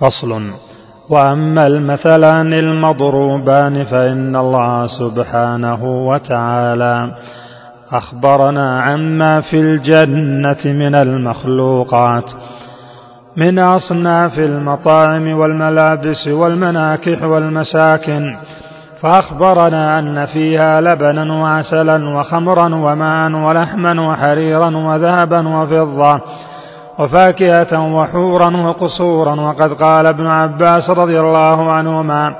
فصل. 0.00 0.50
وأما 1.10 1.60
المثلان 1.66 2.52
المضروبان 2.52 3.84
فإن 3.84 4.36
الله 4.36 4.86
سبحانه 4.86 5.84
وتعالى 5.84 7.10
أخبرنا 7.92 8.82
عما 8.82 9.40
في 9.40 9.60
الجنة 9.60 10.64
من 10.64 10.94
المخلوقات 10.94 12.24
من 13.36 13.58
أصناف 13.58 14.38
المطاعم 14.38 15.38
والملابس 15.38 16.28
والمناكح 16.28 17.22
والمساكن 17.22 18.36
فأخبرنا 19.00 19.98
أن 19.98 20.26
فيها 20.26 20.80
لبنا 20.80 21.32
وعسلا 21.42 22.08
وخمرا 22.18 22.74
وماء 22.74 23.32
ولحما 23.32 24.08
وحريرا 24.08 24.76
وذهبا 24.76 25.48
وفضة 25.48 26.20
وفاكهة 26.98 27.94
وحورا 27.94 28.56
وقصورا. 28.56 29.40
وقد 29.40 29.72
قال 29.72 30.06
ابن 30.06 30.26
عباس 30.26 30.90
رضي 30.90 31.20
الله 31.20 31.72
عنهما 31.72 32.36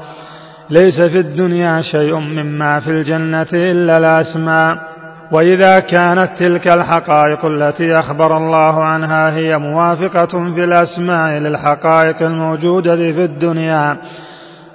ليس 0.70 1.00
في 1.00 1.18
الدنيا 1.18 1.82
شيء 1.82 2.14
مما 2.18 2.80
في 2.80 2.90
الجنة 2.90 3.46
إلا 3.52 3.96
الأسماء. 3.96 4.76
وإذا 5.32 5.78
كانت 5.78 6.30
تلك 6.38 6.66
الحقائق 6.76 7.44
التي 7.44 7.92
أخبر 7.92 8.36
الله 8.36 8.84
عنها 8.84 9.30
هي 9.30 9.58
موافقة 9.58 10.52
في 10.54 10.64
الأسماء 10.64 11.38
للحقائق 11.38 12.22
الموجودة 12.22 12.96
في 12.96 13.24
الدنيا 13.24 13.96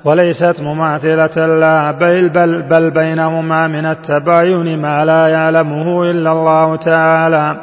وليست 0.05 0.55
مماثلة 0.61 1.45
لا. 1.45 1.91
بل, 1.91 2.29
بل, 2.29 2.61
بل 2.61 2.91
بينهما 2.91 3.67
من 3.67 3.85
التباين 3.85 4.81
ما 4.81 5.05
لا 5.05 5.27
يعلمه 5.27 6.03
إلا 6.03 6.31
الله 6.31 6.75
تعالى. 6.75 7.57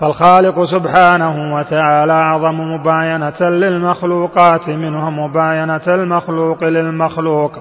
فالخالق 0.00 0.64
سبحانه 0.64 1.54
وتعالى 1.54 2.12
أعظم 2.12 2.60
مباينة 2.60 3.40
للمخلوقات 3.40 4.68
منه 4.68 5.10
مباينة 5.10 5.86
المخلوق 5.88 6.64
للمخلوق 6.64 7.58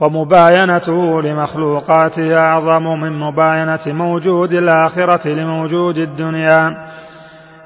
ومباينته 0.00 1.22
لمخلوقاته 1.22 2.38
أعظم 2.38 3.00
من 3.00 3.18
مباينة 3.18 3.80
موجود 3.86 4.52
الآخرة 4.52 5.28
لموجود 5.28 5.96
الدنيا. 5.96 6.70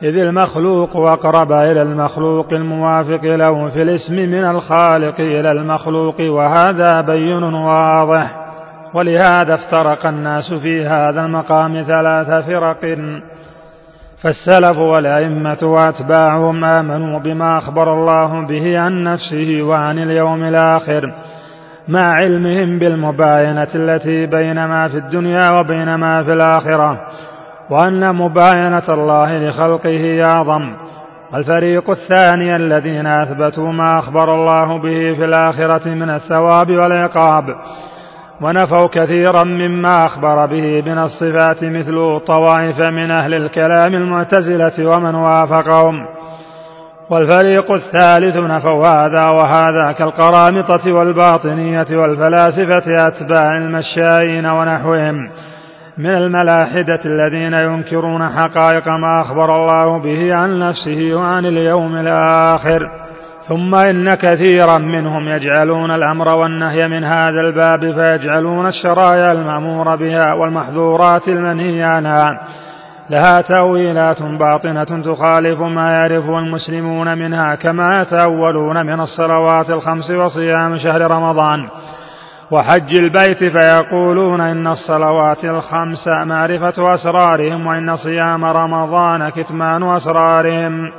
إذ 0.03 0.19
المخلوق 0.19 0.97
أقرب 0.97 1.53
إلى 1.53 1.83
المخلوق 1.83 2.53
الموافق 2.53 3.25
له 3.25 3.69
في 3.69 3.83
الاسم 3.83 4.15
من 4.15 4.45
الخالق 4.45 5.21
إلى 5.21 5.53
المخلوق 5.53 6.21
وهذا 6.21 7.01
بين 7.01 7.43
واضح. 7.43 8.37
ولهذا 8.95 9.55
افترق 9.55 10.07
الناس 10.07 10.53
في 10.53 10.87
هذا 10.87 11.25
المقام 11.25 11.83
ثلاث 11.83 12.47
فرق. 12.47 12.99
فالسلف 14.25 14.79
والأئمة 14.79 15.59
وأتباعهم 15.63 16.65
آمنوا 16.65 17.19
بما 17.19 17.59
أخبر 17.59 17.95
الله 17.95 18.47
به 18.47 18.79
عن 18.79 19.05
نفسه 19.05 19.63
وعن 19.63 19.99
اليوم 19.99 20.43
الآخر 20.43 21.15
مع 21.89 22.15
علمهم 22.23 22.79
بالمباينة 22.79 23.69
التي 23.75 24.27
بين 24.27 24.65
ما 24.65 24.89
في 24.89 24.99
الدنيا 24.99 25.51
وبين 25.51 25.95
ما 25.95 26.25
في 26.25 26.33
الآخرة 26.33 27.01
وأن 27.71 28.15
مباينة 28.15 28.89
الله 28.89 29.39
لخلقه 29.39 30.25
أعظم. 30.25 30.77
والفريق 31.33 31.91
الثاني 31.91 32.57
الذين 32.57 33.07
أثبتوا 33.07 33.73
ما 33.73 33.99
أخبر 33.99 34.35
الله 34.35 34.79
به 34.79 35.17
في 35.17 35.25
الآخرة 35.25 35.89
من 35.89 36.11
الثواب 36.11 36.71
والعقاب 36.71 37.45
ونفوا 38.41 38.87
كثيرا 38.87 39.45
مما 39.45 40.07
أخبر 40.07 40.47
به 40.47 40.83
من 40.87 40.99
الصفات 40.99 41.65
مثل 41.65 42.21
طوائف 42.27 42.81
من 42.81 43.11
أهل 43.11 43.35
الكلام 43.35 43.95
المعتزلة 43.95 44.97
ومن 44.97 45.15
وافقهم. 45.15 45.95
والفريق 47.11 47.73
الثالث 47.73 48.37
نفوا 48.37 48.87
هذا 48.87 49.29
وهذا 49.29 49.93
كالقرامطة 49.93 50.93
والباطنية 50.93 51.87
والفلاسفة 51.91 53.07
أتباع 53.07 53.57
المشائين 53.57 54.47
ونحوهم 54.47 55.15
من 55.99 56.11
الملاحدة 56.11 57.01
الذين 57.05 57.53
ينكرون 57.53 58.29
حقائق 58.29 58.89
ما 58.89 59.21
أخبر 59.21 59.57
الله 59.57 59.99
به 59.99 60.35
عن 60.35 60.59
نفسه 60.59 61.15
وعن 61.15 61.47
اليوم 61.47 61.95
الآخر. 61.97 63.04
ثم 63.49 63.75
إن 63.75 64.15
كثيرا 64.15 64.79
منهم 64.79 65.29
يجعلون 65.29 65.91
الأمر 65.91 66.29
والنهي 66.29 66.89
من 66.89 67.05
هذا 67.05 67.41
الباب 67.41 67.81
فيجعلون 67.81 68.67
الشرايع 68.67 69.33
المأمور 69.33 69.97
بها 69.97 70.35
والمحظورات 70.35 71.29
المنهي 71.29 71.83
عنها 71.83 72.31
لها 73.11 73.41
تأويلات 73.41 74.23
باطنة 74.23 74.85
تخالف 74.85 75.61
ما 75.61 75.91
يعرفه 75.91 76.39
المسلمون 76.39 77.19
منها 77.19 77.55
كما 77.55 78.03
يتأولون 78.03 78.87
من 78.87 79.01
الصلوات 79.01 79.71
الخمس 79.71 80.11
وصيام 80.11 80.77
شهر 80.79 81.11
رمضان 81.11 81.69
وحج 82.51 82.99
البيت 82.99 83.45
فيقولون 83.45 84.41
إن 84.41 84.67
الصلوات 84.67 85.45
الخمس 85.45 86.09
معرفة 86.09 86.95
أسرارهم 86.95 87.67
وإن 87.67 87.97
صيام 87.97 88.45
رمضان 88.45 89.29
كتمان 89.29 89.83
أسرارهم. 89.83 90.93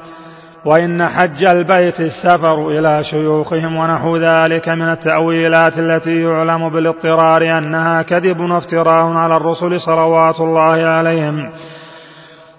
وإن 0.65 1.07
حج 1.07 1.43
البيت 1.43 1.99
السفر 1.99 2.67
إلى 2.67 3.03
شيوخهم 3.03 3.75
ونحو 3.75 4.17
ذلك 4.17 4.69
من 4.69 4.89
التأويلات 4.89 5.79
التي 5.79 6.21
يعلم 6.21 6.69
بالاضطرار 6.69 7.57
أنها 7.57 8.01
كذب 8.01 8.39
وافتراء 8.39 9.13
على 9.13 9.37
الرسل 9.37 9.79
صلوات 9.79 10.39
الله 10.39 10.85
عليهم 10.85 11.51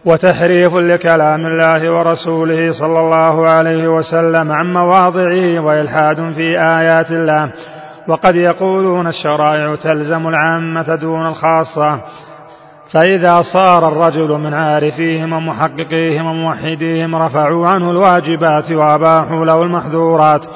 وتحريف 0.04 0.74
لكلام 0.74 1.46
الله 1.46 1.92
ورسوله 1.92 2.72
صلى 2.72 3.00
الله 3.00 3.48
عليه 3.48 3.88
وسلم 3.88 4.52
عن 4.52 4.72
مواضعه 4.72 5.60
وإلحاد 5.60 6.32
في 6.36 6.60
آيات 6.60 7.10
الله. 7.10 7.52
وقد 8.08 8.36
يقولون 8.36 9.06
الشرائع 9.06 9.74
تلزم 9.74 10.28
العامة 10.28 10.94
دون 10.94 11.26
الخاصة. 11.26 12.00
فإذا 12.92 13.42
صار 13.42 13.88
الرجل 13.88 14.38
من 14.38 14.54
عارفيهم 14.54 15.32
ومحققيهم 15.32 16.26
وموحديهم 16.26 17.16
رفعوا 17.16 17.68
عنه 17.68 17.90
الواجبات 17.90 18.70
وأباحوا 18.70 19.44
له 19.44 19.62
المحظورات 19.62 20.46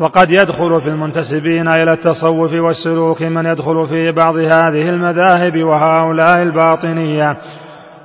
وقد 0.00 0.30
يدخل 0.30 0.80
في 0.80 0.88
المنتسبين 0.88 1.68
إلى 1.68 1.92
التصوف 1.92 2.52
والسلوك 2.52 3.22
من 3.22 3.46
يدخل 3.46 3.86
في 3.88 4.12
بعض 4.12 4.36
هذه 4.36 4.88
المذاهب 4.88 5.62
وهؤلاء 5.62 6.42
الباطنية. 6.42 7.36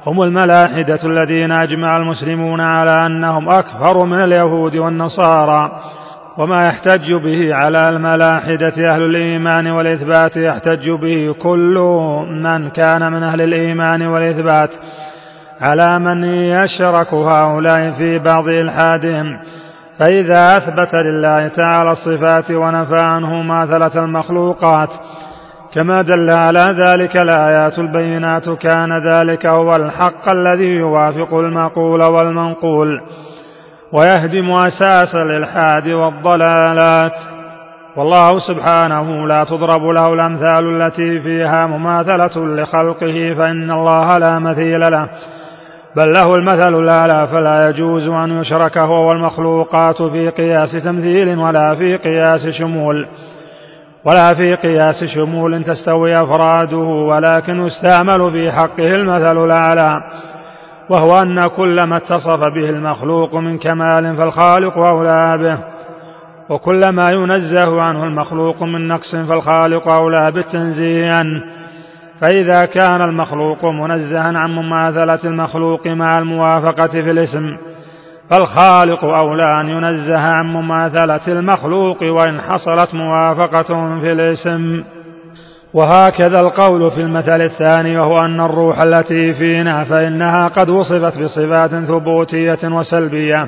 هم 0.06 0.22
الملاحدة 0.22 1.00
الذين 1.04 1.52
أجمع 1.52 1.98
المسلمون 1.98 2.62
على 2.62 3.06
أنهم 3.06 3.50
أكثر 3.50 4.06
من 4.06 4.24
اليهود 4.24 4.78
والنصارى. 4.78 5.72
وما 6.38 6.68
يحتج 6.68 7.14
به 7.14 7.56
على 7.56 7.90
الملاحدة 7.90 8.94
أهل 8.94 9.02
الإيمان 9.02 9.72
والإثبات 9.72 10.38
يحتج 10.38 10.90
به 10.90 11.36
كل 11.44 11.78
من 12.44 12.70
كان 12.70 13.12
من 13.12 13.24
أهل 13.24 13.42
الإيمان 13.42 14.08
والإثبات 14.08 14.70
على 15.62 16.00
من 16.00 16.24
يشرك 16.24 17.14
هؤلاء 17.14 17.92
في 17.92 18.20
بعض 18.20 18.48
إلحادهم 18.48 19.40
فإذا 20.00 20.58
أثبت 20.58 20.96
لله 20.96 21.48
تعالى 21.48 21.92
الصفات 21.92 22.52
ونفى 22.52 23.02
عنه 23.02 23.42
ماثلة 23.42 24.04
المخلوقات 24.04 24.90
كما 25.74 26.02
دل 26.02 26.30
على 26.30 26.66
ذلك 26.86 27.18
الآيات 27.18 27.80
البينات 27.80 28.50
كان 28.50 29.08
ذلك 29.08 29.46
هو 29.46 29.76
الحق 29.76 30.30
الذي 30.30 30.68
يوافق 30.68 31.34
المقول 31.34 32.04
والمنقول. 32.04 33.02
ويهدم 33.92 34.52
أساس 34.52 35.16
الإلحاد 35.16 35.88
والضلالات. 35.88 37.14
والله 37.96 38.40
سبحانه 38.40 39.28
لا 39.28 39.44
تضرب 39.44 39.84
له 39.84 40.14
الأمثال 40.14 40.82
التي 40.82 41.20
فيها 41.20 41.68
مماثلة 41.68 42.46
لخلقه 42.46 43.34
فإن 43.38 43.72
الله 43.72 44.18
لا 44.18 44.40
مثيل 44.40 44.80
له. 44.80 45.10
بل 45.96 46.14
له 46.14 46.36
المثل 46.36 46.76
الأعلى 46.76 47.28
فلا 47.28 47.70
يجوز 47.70 48.08
أن 48.08 48.42
يشرك 48.42 48.78
هو 48.78 49.08
والمخلوقات 49.08 50.02
في 50.02 50.30
قياس 50.30 50.84
تمثيل 50.84 51.40
ولا 51.40 51.76
في 51.76 51.98
قياس 51.98 52.48
شمول. 52.48 53.08
ولا 54.06 54.34
في 54.34 54.56
قياس 54.56 55.04
شمول 55.16 55.64
تستوي 55.64 56.14
أفراده 56.14 56.78
ولكن 56.78 57.66
يستعمل 57.66 58.32
في 58.32 58.52
حقه 58.52 58.96
المثل 58.96 59.46
الأعلى. 59.46 59.98
وهو 60.90 61.22
أن 61.22 61.48
كل 61.48 61.76
ما 61.84 61.98
اتصف 61.98 62.40
به 62.40 62.70
المخلوق 62.70 63.36
من 63.36 63.58
كمال 63.58 64.18
فالخالق 64.18 64.78
أولى 64.78 65.38
به 65.38 65.58
وكل 66.50 66.82
ما 66.92 67.10
ينزه 67.10 67.82
عنه 67.82 68.04
المخلوق 68.04 68.64
من 68.64 68.88
نقص 68.88 69.16
فالخالق 69.16 69.88
أولى 69.88 70.32
بالتنزيه 70.32 71.08
عنه 71.08 71.42
فإذا 72.22 72.66
كان 72.66 73.02
المخلوق 73.02 73.66
منزها 73.66 74.38
عن 74.38 74.50
مماثلة 74.50 75.20
المخلوق 75.24 75.88
مع 75.88 76.18
الموافقة 76.18 76.88
في 76.88 77.12
الاسم 77.12 77.58
فالخالق 78.32 79.04
أولى 79.06 79.52
أن 79.62 79.70
ينزه 79.70 80.20
عن 80.20 80.46
مماثلة 80.46 81.28
المخلوق 81.28 82.04
وإن 82.04 82.42
حصلت 82.42 82.94
موافقة 82.94 84.00
في 84.00 84.12
الاسم. 84.12 84.84
وهكذا 85.76 86.40
القول 86.40 86.92
في 86.92 87.02
المثل 87.02 87.42
الثاني 87.42 87.98
وهو 87.98 88.26
أن 88.26 88.40
الروح 88.40 88.82
التي 88.82 89.34
فينا 89.34 89.84
فإنها 89.84 90.48
قد 90.48 90.70
وصفت 90.70 91.20
بصفات 91.20 91.70
ثبوتية 91.70 92.60
وسلبية. 92.64 93.48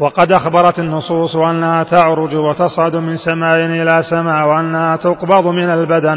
وقد 0.00 0.32
أخبرت 0.32 0.78
النصوص 0.78 1.36
أنها 1.36 1.82
تعرج 1.82 2.34
وتصعد 2.34 2.96
من 2.96 3.16
سماء 3.16 3.56
إلى 3.56 4.02
سماء 4.10 4.48
وأنها 4.48 4.96
تقبض 4.96 5.46
من 5.46 5.70
البدن 5.70 6.16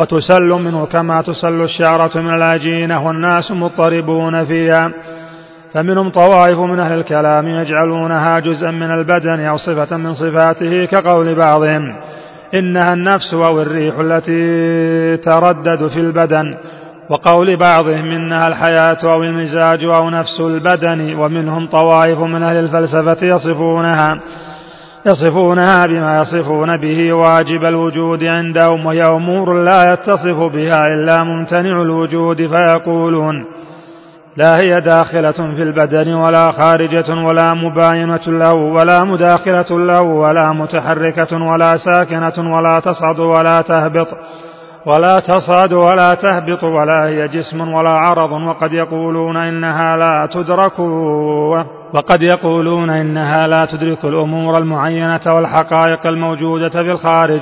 وتسل 0.00 0.48
منه 0.48 0.86
كما 0.86 1.22
تسل 1.22 1.62
الشعرة 1.62 2.20
من 2.20 2.34
العجينة 2.34 3.06
والناس 3.06 3.50
مضطربون 3.50 4.44
فيها. 4.44 4.90
فمنهم 5.74 6.10
طوائف 6.10 6.58
من 6.58 6.80
أهل 6.80 6.92
الكلام 6.92 7.48
يجعلونها 7.48 8.38
جزءا 8.38 8.70
من 8.70 8.90
البدن 8.90 9.40
أو 9.40 9.56
صفة 9.56 9.96
من 9.96 10.14
صفاته 10.14 10.84
كقول 10.84 11.34
بعضهم. 11.34 11.82
إنها 12.54 12.92
النفس 12.92 13.34
أو 13.34 13.62
الريح 13.62 13.94
التي 13.98 15.16
تردد 15.16 15.86
في 15.88 16.00
البدن. 16.00 16.56
وقول 17.10 17.56
بعضهم 17.56 18.10
إنها 18.10 18.48
الحياة 18.48 18.98
أو 19.04 19.22
المزاج 19.22 19.84
أو 19.84 20.10
نفس 20.10 20.40
البدن 20.40 21.14
ومنهم 21.14 21.66
طوائف 21.66 22.18
من 22.18 22.42
أهل 22.42 22.56
الفلسفة 22.56 23.26
يصفونها 23.26 24.20
يصفونها 25.06 25.86
بما 25.86 26.22
يصفون 26.22 26.76
به 26.76 27.12
واجب 27.12 27.64
الوجود 27.64 28.24
عندهم 28.24 28.86
وهي 28.86 29.02
أمور 29.02 29.62
لا 29.64 29.92
يتصف 29.92 30.36
بها 30.54 30.86
إلا 30.94 31.24
ممتنع 31.24 31.82
الوجود 31.82 32.36
فيقولون 32.46 33.44
لا 34.36 34.60
هي 34.60 34.80
داخلة 34.80 35.32
في 35.32 35.62
البدن 35.62 36.14
ولا 36.14 36.52
خارجة 36.52 37.14
ولا 37.26 37.54
مباينة 37.54 38.20
له 38.26 38.54
ولا 38.54 39.04
مداخلة 39.04 39.78
له 39.78 40.02
ولا 40.02 40.52
متحركة 40.52 41.36
ولا 41.36 41.76
ساكنة 41.76 42.56
ولا 42.56 42.80
تصعد 42.80 43.18
ولا 43.18 43.60
تهبط 43.60 44.08
ولا 44.86 45.16
تصعد 45.28 45.72
ولا 45.72 46.14
تهبط 46.14 46.64
ولا 46.64 47.06
هي 47.08 47.28
جسم 47.28 47.72
ولا 47.72 47.90
عرض 47.90 48.32
وقد 48.32 48.72
يقولون 48.72 49.36
إنها 49.36 49.96
لا 49.96 50.28
تدرك 50.32 50.78
وقد 51.94 52.22
يقولون 52.22 52.90
إنها 52.90 53.46
لا 53.46 53.64
تدرك 53.64 54.04
الأمور 54.04 54.58
المعينة 54.58 55.20
والحقائق 55.26 56.06
الموجودة 56.06 56.70
في 56.82 56.92
الخارج 56.92 57.40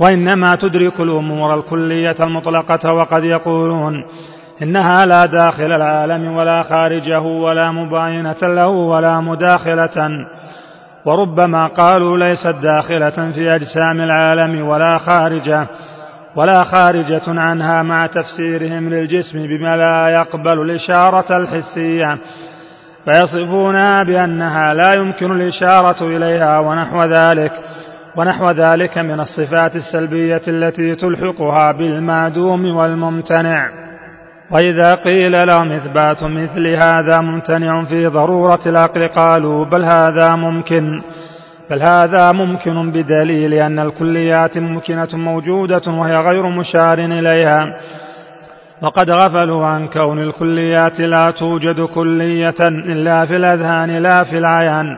وإنما 0.00 0.54
تدرك 0.54 1.00
الأمور 1.00 1.54
الكلية 1.54 2.16
المطلقة 2.20 2.92
وقد 2.92 3.24
يقولون 3.24 4.04
إنها 4.62 5.06
لا 5.06 5.26
داخل 5.26 5.72
العالم 5.72 6.36
ولا 6.36 6.62
خارجه 6.62 7.20
ولا 7.20 7.70
مباينة 7.70 8.36
له 8.42 8.66
ولا 8.66 9.20
مداخلة. 9.20 10.26
وربما 11.04 11.66
قالوا 11.66 12.18
ليست 12.18 12.54
داخلة 12.62 13.32
في 13.32 13.54
أجسام 13.54 14.00
العالم 14.00 14.68
ولا 14.68 14.98
خارجة 14.98 15.66
ولا 16.36 16.64
خارجة 16.64 17.40
عنها 17.40 17.82
مع 17.82 18.06
تفسيرهم 18.06 18.88
للجسم 18.88 19.46
بما 19.46 19.76
لا 19.76 20.08
يقبل 20.08 20.62
الإشارة 20.62 21.36
الحسية. 21.36 22.18
فيصفونها 23.04 24.02
بأنها 24.02 24.74
لا 24.74 24.92
يمكن 24.96 25.32
الإشارة 25.32 26.16
إليها 26.16 26.58
ونحو 26.58 27.02
ذلك 27.02 27.52
ونحو 28.16 28.50
ذلك 28.50 28.98
من 28.98 29.20
الصفات 29.20 29.76
السلبية 29.76 30.42
التي 30.48 30.94
تلحقها 30.94 31.72
بالمعدوم 31.72 32.76
والممتنع. 32.76 33.83
وإذا 34.54 34.94
قيل 34.94 35.46
لهم 35.46 35.72
إثبات 35.72 36.22
مثل 36.22 36.66
هذا 36.66 37.20
ممتنع 37.20 37.84
في 37.84 38.06
ضرورة 38.06 38.60
العقل 38.66 39.08
قالوا 39.08 39.64
بل 39.64 39.84
هذا 39.84 40.34
ممكن 40.36 41.02
بل 41.70 41.82
هذا 41.82 42.32
ممكن 42.32 42.90
بدليل 42.90 43.54
أن 43.54 43.78
الكليات 43.78 44.58
ممكنة 44.58 45.08
موجودة 45.12 45.82
وهي 45.86 46.16
غير 46.16 46.48
مشار 46.48 46.98
إليها. 46.98 47.66
وقد 48.82 49.10
غفلوا 49.10 49.66
عن 49.66 49.88
كون 49.88 50.18
الكليات 50.18 51.00
لا 51.00 51.30
توجد 51.30 51.80
كلية 51.80 52.60
إلا 52.68 53.26
في 53.26 53.36
الأذهان 53.36 53.90
لا 53.90 54.24
في 54.24 54.38
العيان 54.38 54.96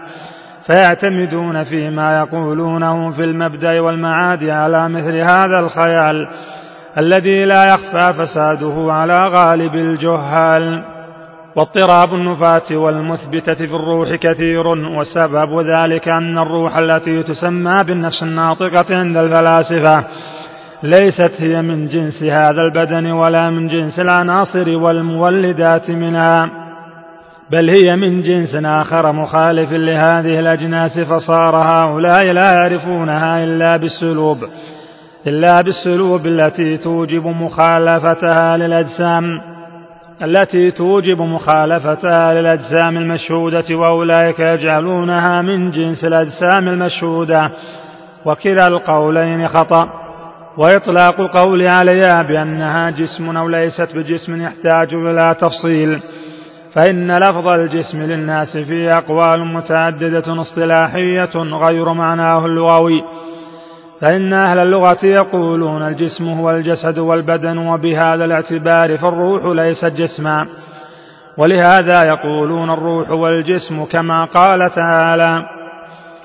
فيعتمدون 0.67 1.65
فيما 1.65 2.19
يقولونه 2.19 3.11
في 3.11 3.25
المبدأ 3.25 3.81
والمعاد 3.81 4.45
على 4.45 4.89
مثل 4.89 5.17
هذا 5.17 5.59
الخيال. 5.59 6.29
الذي 6.99 7.45
لا 7.45 7.65
يخفى 7.65 8.13
فساده 8.19 8.93
على 8.93 9.29
غالب 9.29 9.75
الجهال. 9.75 10.97
واضطراب 11.57 12.15
النفاة 12.15 12.77
والمثبتة 12.77 13.55
في 13.55 13.75
الروح 13.75 14.15
كثير 14.15 14.67
وسبب 14.67 15.61
ذلك 15.61 16.09
أن 16.09 16.39
الروح 16.39 16.77
التي 16.77 17.23
تسمى 17.23 17.85
بالنفس 17.87 18.23
الناطقة 18.23 18.97
عند 18.97 19.17
الفلاسفة 19.17 20.05
ليست 20.83 21.33
هي 21.39 21.63
من 21.63 21.89
جنس 21.89 22.23
هذا 22.23 22.63
البدن 22.63 23.11
ولا 23.11 23.51
من 23.51 23.69
جنس 23.69 24.01
العناصر 24.01 24.71
والمولدات 24.71 25.91
منها 25.91 26.51
بل 27.51 27.71
هي 27.71 27.97
من 27.97 28.23
جنس 28.23 28.55
آخر 28.55 29.13
مخالف 29.13 29.73
لهذه 29.73 30.41
الأجناس 30.41 30.99
فصار 30.99 31.57
هؤلاء 31.57 32.25
لا 32.25 32.53
يعرفونها 32.53 33.45
إلا 33.45 33.77
بالسلوب. 33.77 34.39
إلا 35.27 35.63
بالسلوب 35.63 36.27
التي 36.27 36.77
توجب 36.77 37.27
مخالفتها 37.27 38.57
للأجسام 38.57 39.41
التي 40.23 40.71
توجب 40.71 41.23
مخالفتها 41.23 42.35
للأجسام 42.35 42.97
المشهودة 42.97 43.77
وأولئك 43.77 44.41
يجعلونها 44.41 45.43
من 45.43 45.71
جنس 45.71 46.05
الأجسام 46.05 46.69
المشهودة. 46.69 47.51
وكلا 48.27 48.67
القولين 48.67 49.49
خطأ. 49.49 49.89
وإطلاق 50.59 51.21
القول 51.21 51.69
عليها 51.69 52.23
بأنها 52.23 52.91
جسم 52.91 53.37
أو 53.37 53.49
ليست 53.49 53.97
بجسم 53.97 54.43
يحتاج 54.43 54.95
إلى 54.95 55.37
تفصيل. 55.41 56.01
فإن 56.75 57.19
لفظ 57.19 57.49
الجسم 57.49 58.03
للناس 58.03 58.57
فيه 58.57 58.89
أقوال 58.89 59.55
متعددة 59.55 60.41
اصطلاحية 60.41 61.37
غير 61.37 61.93
معناه 61.93 62.47
اللغوي. 62.47 63.03
فإن 64.01 64.33
أهل 64.33 64.59
اللغة 64.59 64.99
يقولون 65.07 65.83
الجسم 65.89 66.29
هو 66.29 66.51
الجسد 66.51 66.99
والبدن 66.99 67.59
وبهذا 67.59 68.25
الاعتبار 68.25 68.97
فالروح 68.97 69.45
ليست 69.45 69.93
جسما. 69.97 70.47
ولهذا 71.39 72.05
يقولون 72.05 72.71
الروح 72.71 73.11
والجسم 73.11 73.85
كما 73.85 74.25
قال 74.25 74.71
تعالى 74.75 75.43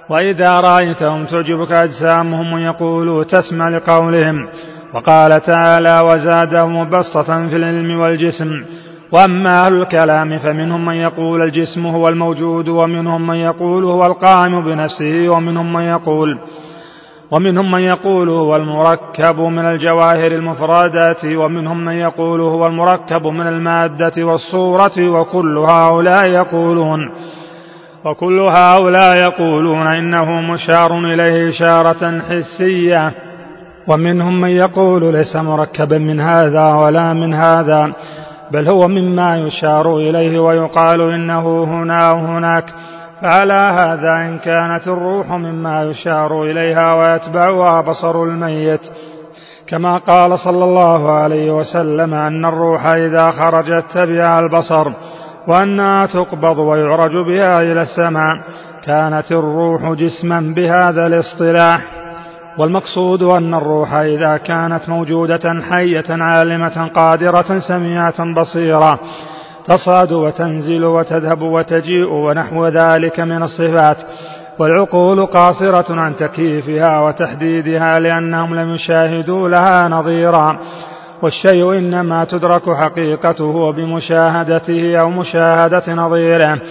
وإذا 0.09 0.59
رأيتهم 0.59 1.25
تعجبك 1.25 1.71
أجسامهم 1.71 2.53
ويقولوا 2.53 3.23
تسمع 3.23 3.69
لقولهم. 3.69 4.47
وقال 4.94 5.41
تعالى 5.41 6.01
وزادهم 6.06 6.75
مبسطا 6.75 7.47
في 7.47 7.56
العلم 7.56 8.00
والجسم. 8.00 8.63
وأما 9.12 9.65
أهل 9.65 9.74
الكلام 9.74 10.38
فمنهم 10.39 10.85
من 10.85 10.94
يقول 10.94 11.41
الجسم 11.41 11.85
هو 11.85 12.09
الموجود 12.09 12.69
ومنهم 12.69 13.27
من 13.27 13.35
يقول 13.35 13.83
هو 13.83 14.06
القائم 14.06 14.65
بنفسه 14.65 15.29
ومنهم 15.29 15.74
من 15.74 15.81
يقول 15.83 16.39
ومنهم 17.31 17.71
من 17.71 17.79
يقول 17.79 18.29
هو 18.29 18.55
المركب 18.55 19.39
من 19.39 19.65
الجواهر 19.65 20.31
المفردات 20.31 21.25
ومنهم 21.25 21.85
من 21.85 21.93
يقول 21.93 22.41
هو 22.41 22.67
المركب 22.67 23.27
من 23.27 23.47
المادة 23.47 24.25
والصورة 24.25 25.09
وكل 25.09 25.57
هؤلاء 25.57 26.25
يقولون 26.25 27.11
وكل 28.05 28.39
هؤلاء 28.39 29.17
يقولون 29.17 29.88
إنه 29.88 30.25
مشار 30.41 31.00
إليه 31.00 31.50
إشارة 31.50 32.21
حسية. 32.21 33.11
ومنهم 33.88 34.41
من 34.41 34.50
يقول 34.50 35.13
ليس 35.13 35.35
مركبا 35.35 35.97
من 35.97 36.19
هذا 36.19 36.73
ولا 36.73 37.13
من 37.13 37.33
هذا 37.33 37.93
بل 38.51 38.67
هو 38.67 38.88
مما 38.88 39.38
يشار 39.38 39.97
إليه 39.97 40.39
ويقال 40.39 41.01
إنه 41.01 41.63
هنا 41.63 42.11
وهناك. 42.11 42.65
فعلى 43.21 43.53
هذا 43.53 44.11
إن 44.29 44.39
كانت 44.39 44.87
الروح 44.87 45.31
مما 45.31 45.83
يشار 45.83 46.43
إليها 46.43 46.93
ويتبعها 46.93 47.81
بصر 47.81 48.23
الميت. 48.23 48.81
كما 49.67 49.97
قال 49.97 50.39
صلى 50.39 50.63
الله 50.63 51.11
عليه 51.11 51.51
وسلم 51.51 52.13
أن 52.13 52.45
الروح 52.45 52.87
إذا 52.87 53.31
خرجت 53.31 53.85
تبع 53.93 54.39
البصر 54.39 54.91
وأنها 55.47 56.05
تقبض 56.05 56.57
ويعرج 56.57 57.11
بها 57.11 57.57
إلى 57.57 57.81
السماء. 57.81 58.41
كانت 58.85 59.31
الروح 59.31 59.91
جسما 59.91 60.53
بهذا 60.55 61.07
الاصطلاح. 61.07 61.81
والمقصود 62.57 63.23
أن 63.23 63.53
الروح 63.53 63.93
إذا 63.93 64.37
كانت 64.37 64.89
موجودة 64.89 65.61
حية 65.73 66.03
عالمة 66.09 66.89
قادرة 66.95 67.59
سميعة 67.59 68.33
بصيرة. 68.33 68.99
تصعد 69.68 70.12
وتنزل 70.12 70.86
وتذهب 70.86 71.41
وتجيء 71.41 72.10
ونحو 72.10 72.68
ذلك 72.68 73.20
من 73.20 73.44
الصفات 73.44 73.98
والعقول 74.60 75.25
قاصرة 75.25 76.00
عن 76.00 76.15
تكييفها 76.15 77.00
وتحديدها 77.00 78.00
لأنهم 78.00 78.56
لم 78.56 78.70
يشاهدوا 78.70 79.50
لها 79.50 79.89
نظيرا 79.89 80.60
والشيء 81.24 81.72
إنما 81.77 82.24
تدرك 82.25 82.70
حقيقته 82.70 83.74
بمشاهدته 83.74 85.00
أو 85.00 85.10
مشاهدة 85.10 85.94
نظيره. 85.94 86.62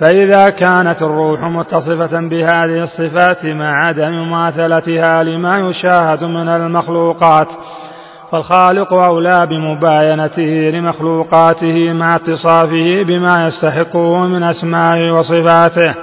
فإذا 0.00 0.48
كانت 0.48 1.02
الروح 1.02 1.40
متصفة 1.42 2.20
بهذه 2.20 2.82
الصفات 2.82 3.44
مع 3.44 3.86
عدم 3.86 4.08
مماثلتها 4.08 5.22
لما 5.22 5.58
يشاهد 5.58 6.24
من 6.24 6.48
المخلوقات 6.48 7.48
فالخالق 8.32 8.92
أولى 8.92 9.40
بمباينته 9.50 10.70
لمخلوقاته 10.78 11.92
مع 11.92 12.16
اتصافه 12.16 13.02
بما 13.02 13.46
يستحقه 13.46 14.26
من 14.26 14.42
أسمائه 14.42 15.10
وصفاته. 15.10 15.94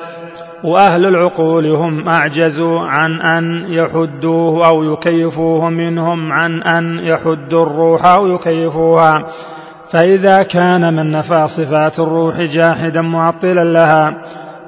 وأهل 0.63 1.05
العقول 1.05 1.71
هم 1.75 2.09
أعجزوا 2.09 2.79
عن 2.79 3.21
أن 3.21 3.65
يحدوه 3.73 4.67
أو 4.67 4.83
يكيفوه 4.83 5.69
منهم 5.69 6.31
عن 6.31 6.63
أن 6.63 6.99
يحدوا 6.99 7.63
الروح 7.65 8.05
أو 8.05 8.27
يكيفوها. 8.27 9.13
فإذا 9.93 10.43
كان 10.43 10.93
من 10.93 11.11
نفى 11.11 11.47
صفات 11.57 11.99
الروح 11.99 12.41
جاحدا 12.41 13.01
معطلا 13.01 13.63
لها 13.63 14.15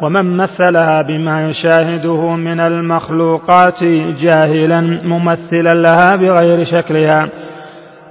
ومن 0.01 0.37
مثلها 0.37 1.01
بما 1.01 1.49
يشاهده 1.49 2.35
من 2.35 2.59
المخلوقات 2.59 3.83
جاهلا 4.19 4.81
ممثلا 5.03 5.73
لها 5.73 6.15
بغير 6.15 6.65
شكلها. 6.65 7.29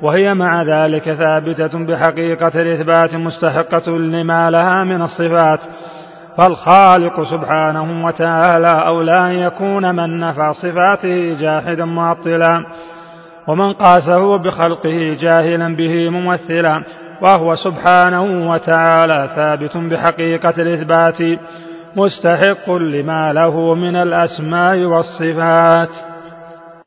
وهي 0.03 0.35
مع 0.35 0.63
ذلك 0.63 1.13
ثابتة 1.13 1.85
بحقيقة 1.87 2.61
الإثبات 2.63 3.15
مستحقة 3.15 3.91
لما 3.99 4.51
لها 4.51 4.85
من 4.85 5.03
الصفات. 5.03 5.61
فالخالق 6.39 7.23
سبحانه 7.23 8.07
وتعالى 8.07 8.87
أولى 8.87 9.31
أن 9.31 9.35
يكون 9.35 9.95
من 9.95 10.21
نفى 10.21 10.53
صفاته 10.63 11.37
جاحدا 11.41 11.85
معطلا. 11.85 12.65
ومن 13.49 13.73
قاسه 13.73 14.39
بخلقه 14.39 15.17
جاهلا 15.21 15.77
به 15.77 16.11
ممثلا. 16.11 16.85
وهو 17.23 17.55
سبحانه 17.55 18.51
وتعالى 18.51 19.29
ثابت 19.37 19.77
بحقيقة 19.77 20.55
الإثبات. 20.59 21.39
مستحق 21.97 22.71
لما 22.71 23.33
له 23.33 23.75
من 23.75 23.97
الأسماء 23.97 24.79
والصفات. 24.79 26.14